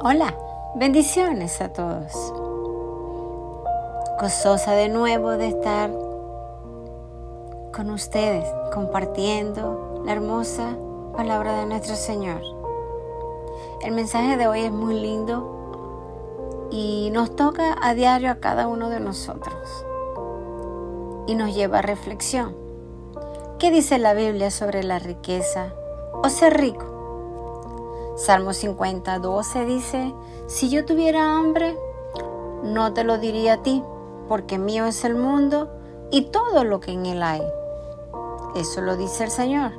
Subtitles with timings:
[0.00, 0.36] Hola,
[0.74, 2.12] bendiciones a todos.
[4.20, 5.90] Gozosa de nuevo de estar
[7.74, 10.76] con ustedes compartiendo la hermosa
[11.16, 12.42] palabra de nuestro Señor.
[13.82, 18.90] El mensaje de hoy es muy lindo y nos toca a diario a cada uno
[18.90, 19.86] de nosotros
[21.26, 22.54] y nos lleva a reflexión.
[23.58, 25.72] ¿Qué dice la Biblia sobre la riqueza
[26.22, 26.95] o ser rico?
[28.16, 30.14] Salmo 50, 12 dice,
[30.46, 31.76] si yo tuviera hambre,
[32.62, 33.84] no te lo diría a ti,
[34.26, 35.68] porque mío es el mundo
[36.10, 37.42] y todo lo que en él hay.
[38.54, 39.72] Eso lo dice el Señor.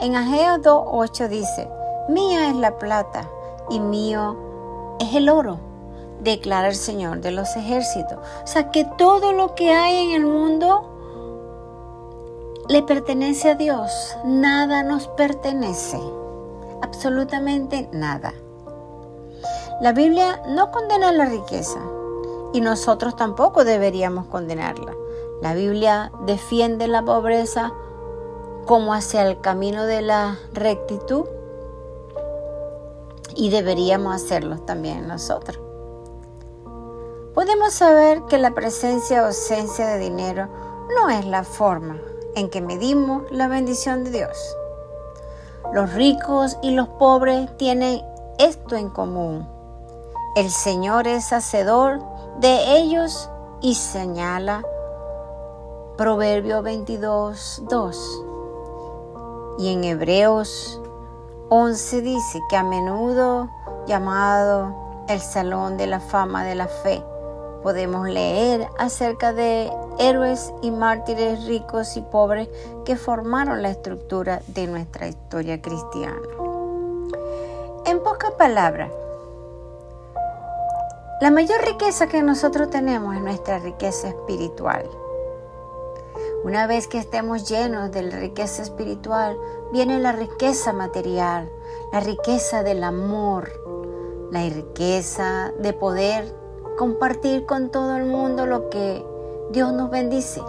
[0.00, 1.68] En Ageo 2.8 dice,
[2.08, 3.28] mía es la plata
[3.68, 5.58] y mío es el oro,
[6.22, 8.18] declara el Señor de los ejércitos.
[8.44, 10.88] O sea que todo lo que hay en el mundo
[12.66, 16.00] le pertenece a Dios, nada nos pertenece
[16.82, 18.32] absolutamente nada.
[19.80, 21.78] La Biblia no condena la riqueza
[22.52, 24.92] y nosotros tampoco deberíamos condenarla.
[25.40, 27.72] La Biblia defiende la pobreza
[28.66, 31.26] como hacia el camino de la rectitud
[33.34, 35.60] y deberíamos hacerlo también nosotros.
[37.34, 40.48] Podemos saber que la presencia o ausencia de dinero
[40.96, 42.00] no es la forma
[42.34, 44.56] en que medimos la bendición de Dios.
[45.72, 48.02] Los ricos y los pobres tienen
[48.38, 49.48] esto en común.
[50.36, 52.00] El Señor es hacedor
[52.40, 53.28] de ellos
[53.60, 54.62] y señala
[55.96, 58.24] Proverbio 22, 2.
[59.58, 60.80] Y en Hebreos
[61.48, 63.50] 11 dice que a menudo
[63.86, 67.02] llamado el Salón de la Fama de la Fe,
[67.62, 72.48] podemos leer acerca de héroes y mártires ricos y pobres
[72.84, 76.20] que formaron la estructura de nuestra historia cristiana.
[77.86, 78.90] En pocas palabras,
[81.20, 84.88] la mayor riqueza que nosotros tenemos es nuestra riqueza espiritual.
[86.44, 89.36] Una vez que estemos llenos de la riqueza espiritual,
[89.72, 91.50] viene la riqueza material,
[91.92, 93.50] la riqueza del amor,
[94.30, 96.32] la riqueza de poder
[96.78, 99.04] compartir con todo el mundo lo que
[99.50, 100.40] Dios nos bendice.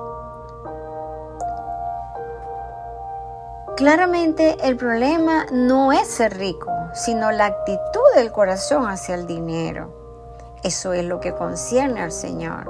[3.75, 9.89] Claramente el problema no es ser rico, sino la actitud del corazón hacia el dinero.
[10.63, 12.69] Eso es lo que concierne al Señor.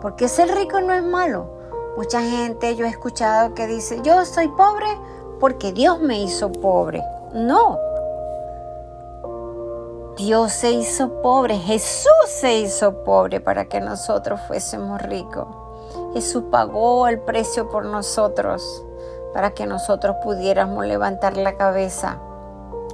[0.00, 1.46] Porque ser rico no es malo.
[1.96, 4.88] Mucha gente yo he escuchado que dice, yo soy pobre
[5.38, 7.00] porque Dios me hizo pobre.
[7.32, 7.78] No.
[10.24, 15.46] Dios se hizo pobre, Jesús se hizo pobre para que nosotros fuésemos ricos.
[16.14, 18.86] Jesús pagó el precio por nosotros
[19.34, 22.22] para que nosotros pudiéramos levantar la cabeza.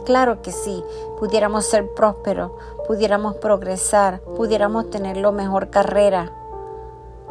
[0.04, 0.82] Claro que sí,
[1.20, 2.50] pudiéramos ser prósperos,
[2.88, 6.32] pudiéramos progresar, pudiéramos tener la mejor carrera.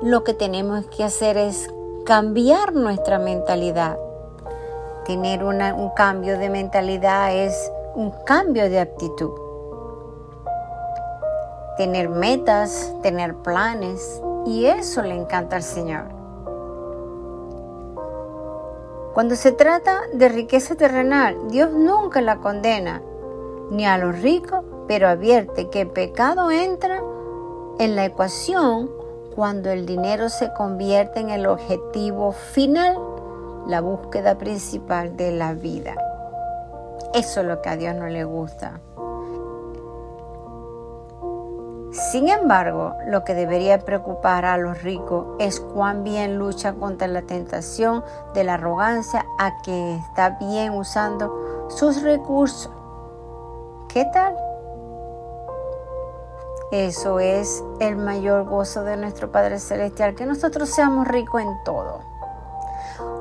[0.02, 1.70] Lo que tenemos que hacer es
[2.06, 4.00] cambiar nuestra mentalidad.
[5.04, 9.49] Tener un cambio de mentalidad es un cambio de actitud
[11.80, 16.10] tener metas, tener planes, y eso le encanta al Señor.
[19.14, 23.02] Cuando se trata de riqueza terrenal, Dios nunca la condena,
[23.72, 27.02] ni a los ricos, pero advierte que el pecado entra
[27.80, 28.92] en la ecuación
[29.34, 32.98] cuando el dinero se convierte en el objetivo final,
[33.68, 35.96] la búsqueda principal de la vida.
[37.14, 38.82] Eso es lo que a Dios no le gusta.
[41.92, 47.24] Sin embargo, lo que debería preocupar a los ricos es cuán bien lucha contra la
[47.24, 48.04] tentación
[48.36, 52.72] de la arrogancia a que está bien usando sus recursos.
[53.88, 54.38] ¿Qué tal?
[56.72, 62.02] Eso es el mayor gozo de nuestro Padre Celestial, que nosotros seamos ricos en todo.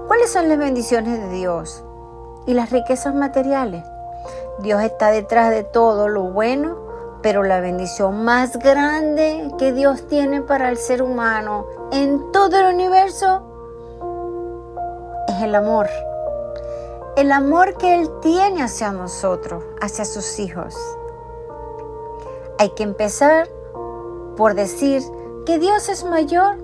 [0.08, 1.82] ¿Cuáles son las bendiciones de Dios
[2.46, 3.82] y las riquezas materiales?
[4.58, 6.87] Dios está detrás de todo lo bueno
[7.22, 12.74] pero la bendición más grande que Dios tiene para el ser humano en todo el
[12.74, 13.42] universo
[15.26, 15.88] es el amor.
[17.16, 20.76] El amor que Él tiene hacia nosotros, hacia sus hijos.
[22.58, 23.48] Hay que empezar
[24.36, 25.02] por decir
[25.44, 26.56] que Dios es mayor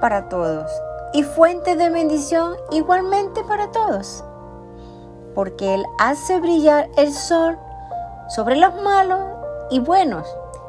[0.00, 0.70] para todos
[1.12, 4.24] y fuente de bendición igualmente para todos.
[5.34, 7.56] Porque Él hace brillar el sol
[8.28, 9.39] sobre los malos
[9.70, 10.26] y buenos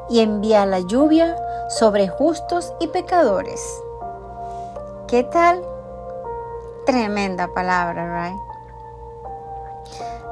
[0.08, 1.36] y envía la lluvia
[1.68, 3.60] sobre justos y pecadores.
[5.08, 5.62] ¿Qué tal?
[6.86, 8.38] Tremenda palabra, right?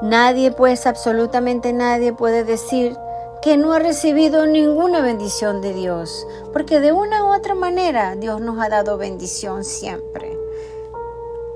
[0.03, 2.97] Nadie, pues absolutamente nadie puede decir
[3.43, 8.41] que no ha recibido ninguna bendición de Dios, porque de una u otra manera Dios
[8.41, 10.39] nos ha dado bendición siempre.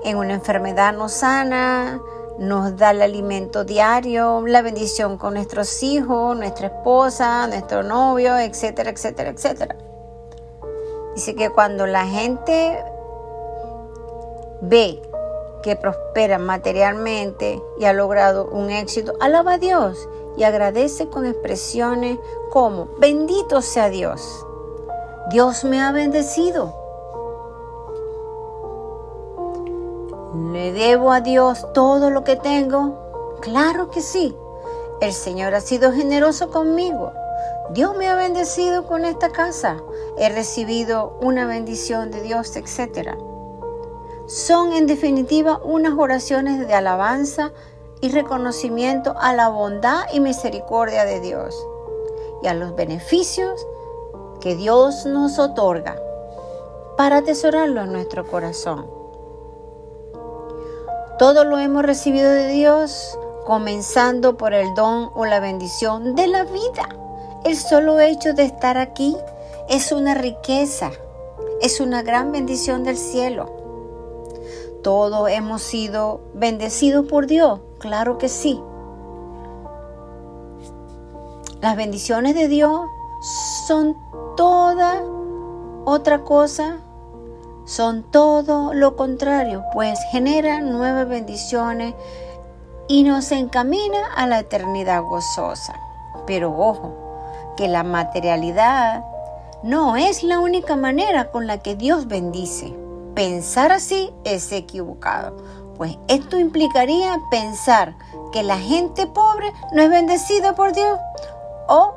[0.03, 1.99] En una enfermedad nos sana,
[2.37, 8.89] nos da el alimento diario, la bendición con nuestros hijos, nuestra esposa, nuestro novio, etcétera,
[8.89, 9.75] etcétera, etcétera.
[11.15, 12.83] Dice que cuando la gente
[14.61, 15.01] ve
[15.63, 20.07] que prospera materialmente y ha logrado un éxito, alaba a Dios
[20.37, 22.19] y agradece con expresiones
[22.51, 24.45] como, bendito sea Dios,
[25.31, 26.84] Dios me ha bendecido.
[30.35, 33.37] ¿Le debo a Dios todo lo que tengo?
[33.39, 34.35] Claro que sí.
[34.99, 37.13] El Señor ha sido generoso conmigo.
[37.71, 39.77] Dios me ha bendecido con esta casa.
[40.17, 43.11] He recibido una bendición de Dios, etc.
[44.27, 47.53] Son en definitiva unas oraciones de alabanza
[48.01, 51.55] y reconocimiento a la bondad y misericordia de Dios
[52.43, 53.65] y a los beneficios
[54.41, 55.95] que Dios nos otorga
[56.97, 59.04] para atesorarlo en nuestro corazón.
[61.17, 66.43] Todo lo hemos recibido de Dios, comenzando por el don o la bendición de la
[66.43, 66.89] vida.
[67.45, 69.15] El solo hecho de estar aquí
[69.69, 70.91] es una riqueza,
[71.61, 73.49] es una gran bendición del cielo.
[74.83, 78.61] Todos hemos sido bendecidos por Dios, claro que sí.
[81.61, 82.81] Las bendiciones de Dios
[83.67, 83.95] son
[84.35, 85.01] toda
[85.85, 86.79] otra cosa
[87.65, 91.95] son todo lo contrario, pues generan nuevas bendiciones
[92.87, 95.73] y nos encamina a la eternidad gozosa.
[96.27, 96.93] Pero ojo,
[97.57, 99.03] que la materialidad
[99.63, 102.75] no es la única manera con la que Dios bendice.
[103.15, 105.35] Pensar así es equivocado,
[105.75, 107.95] pues esto implicaría pensar
[108.31, 110.99] que la gente pobre no es bendecida por Dios
[111.67, 111.93] o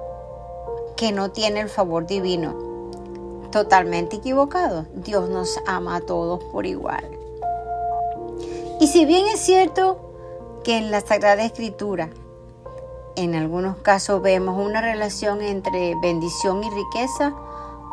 [0.97, 2.68] que no tiene el favor divino
[3.51, 4.87] totalmente equivocado.
[4.95, 7.05] Dios nos ama a todos por igual.
[8.81, 9.99] Y si bien es cierto
[10.65, 12.11] que en la Sagrada Escritura
[13.17, 17.35] en algunos casos vemos una relación entre bendición y riqueza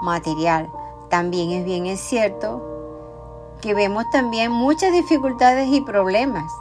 [0.02, 0.70] material,
[1.10, 2.62] también es bien cierto
[3.62, 6.52] que vemos también muchas dificultades y problemas.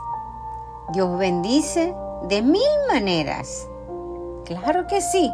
[0.93, 1.93] Dios bendice
[2.23, 3.67] de mil maneras.
[4.45, 5.31] Claro que sí.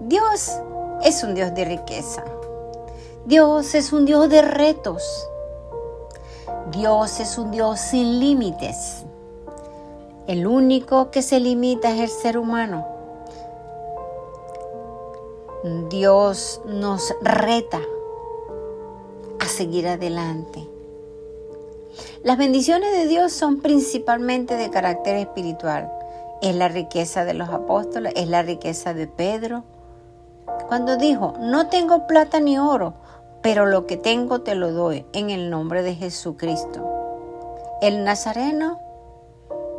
[0.00, 0.60] Dios
[1.02, 2.24] es un Dios de riqueza.
[3.24, 5.28] Dios es un Dios de retos.
[6.72, 9.04] Dios es un Dios sin límites.
[10.26, 12.86] El único que se limita es el ser humano.
[15.90, 17.80] Dios nos reta
[19.38, 20.66] a seguir adelante.
[22.22, 25.90] Las bendiciones de Dios son principalmente de carácter espiritual.
[26.42, 29.64] Es la riqueza de los apóstoles, es la riqueza de Pedro,
[30.68, 32.94] cuando dijo, no tengo plata ni oro,
[33.42, 37.78] pero lo que tengo te lo doy en el nombre de Jesucristo.
[37.80, 38.78] El Nazareno,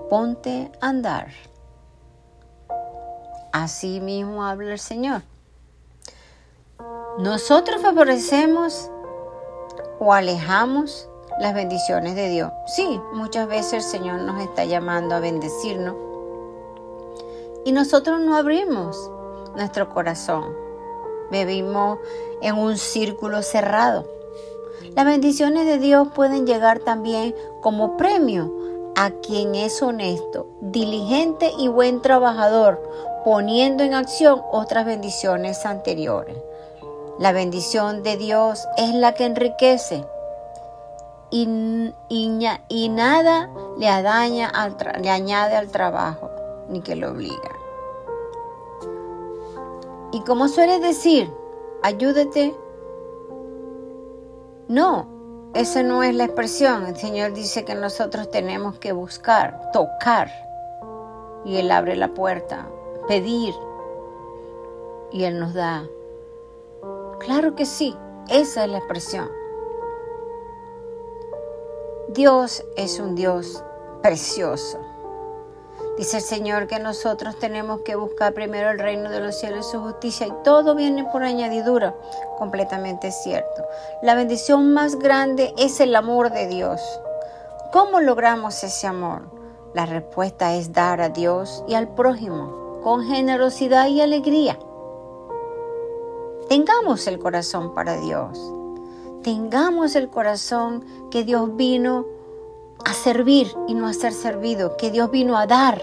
[0.09, 1.27] ponte a andar.
[3.51, 5.21] Así mismo habla el Señor.
[7.19, 8.89] Nosotros favorecemos
[9.99, 11.07] o alejamos
[11.39, 12.51] las bendiciones de Dios.
[12.65, 15.95] Sí, muchas veces el Señor nos está llamando a bendecirnos
[17.63, 19.11] y nosotros no abrimos
[19.55, 20.70] nuestro corazón
[21.31, 21.99] Vivimos
[22.41, 24.05] en un círculo cerrado.
[24.95, 28.51] Las bendiciones de Dios pueden llegar también como premio
[28.95, 32.81] a quien es honesto, diligente y buen trabajador,
[33.23, 36.35] poniendo en acción otras bendiciones anteriores.
[37.19, 40.05] La bendición de Dios es la que enriquece
[41.29, 41.45] y,
[42.89, 44.51] nada le, adaña
[45.01, 46.29] le añade al trabajo
[46.67, 47.60] ni que lo obliga.
[50.11, 51.31] Y como suele decir,
[51.83, 52.55] ayúdate.
[54.67, 55.07] No,
[55.53, 56.85] esa no es la expresión.
[56.85, 60.29] El Señor dice que nosotros tenemos que buscar, tocar.
[61.45, 62.67] Y Él abre la puerta,
[63.07, 63.53] pedir.
[65.11, 65.87] Y Él nos da.
[67.19, 67.95] Claro que sí,
[68.29, 69.29] esa es la expresión.
[72.09, 73.63] Dios es un Dios
[74.01, 74.79] precioso.
[76.01, 79.71] Dice el Señor que nosotros tenemos que buscar primero el reino de los cielos y
[79.73, 81.93] su justicia y todo viene por añadidura.
[82.39, 83.63] Completamente cierto.
[84.01, 86.81] La bendición más grande es el amor de Dios.
[87.71, 89.29] ¿Cómo logramos ese amor?
[89.75, 94.57] La respuesta es dar a Dios y al prójimo con generosidad y alegría.
[96.49, 98.39] Tengamos el corazón para Dios.
[99.21, 102.07] Tengamos el corazón que Dios vino
[102.89, 105.81] a servir y no a ser servido, que Dios vino a dar.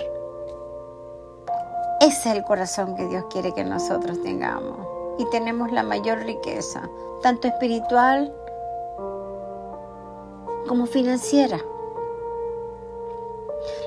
[2.00, 4.78] Ese es el corazón que Dios quiere que nosotros tengamos.
[5.18, 6.88] Y tenemos la mayor riqueza,
[7.22, 8.34] tanto espiritual
[10.66, 11.60] como financiera.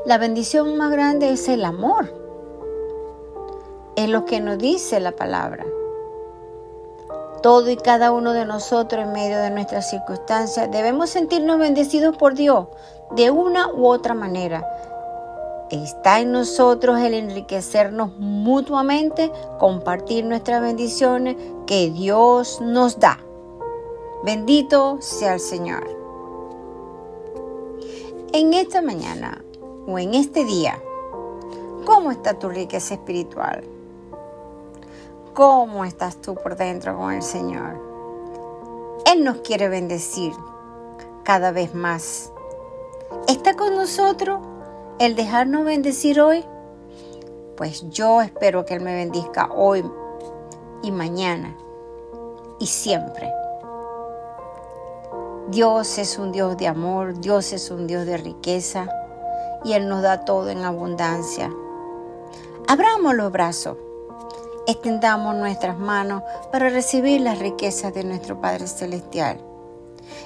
[0.05, 2.13] La bendición más grande es el amor.
[3.95, 5.65] Es lo que nos dice la palabra.
[7.41, 12.35] Todo y cada uno de nosotros en medio de nuestras circunstancias debemos sentirnos bendecidos por
[12.35, 12.67] Dios
[13.15, 14.65] de una u otra manera
[15.71, 23.19] Está en nosotros el enriquecernos mutuamente, compartir nuestras bendiciones que Dios nos da.
[24.25, 25.87] Bendito sea el Señor.
[28.33, 29.45] En esta mañana
[29.87, 30.77] o en este día,
[31.85, 33.63] ¿cómo está tu riqueza espiritual?
[35.33, 37.79] ¿Cómo estás tú por dentro con el Señor?
[39.05, 40.33] Él nos quiere bendecir
[41.23, 42.31] cada vez más.
[43.27, 44.39] ¿Está con nosotros?
[45.01, 46.45] el dejarnos bendecir hoy,
[47.57, 49.83] pues yo espero que Él me bendizca hoy
[50.83, 51.57] y mañana
[52.59, 53.33] y siempre.
[55.47, 58.87] Dios es un Dios de amor, Dios es un Dios de riqueza
[59.63, 61.51] y Él nos da todo en abundancia.
[62.67, 63.77] Abramos los brazos,
[64.67, 69.39] extendamos nuestras manos para recibir las riquezas de nuestro Padre Celestial.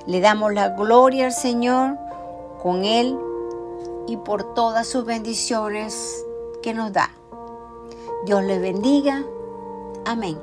[0.07, 1.97] Le damos la gloria al Señor,
[2.61, 3.17] con Él
[4.07, 6.25] y por todas sus bendiciones
[6.61, 7.09] que nos da.
[8.25, 9.23] Dios les bendiga.
[10.05, 10.37] Amén.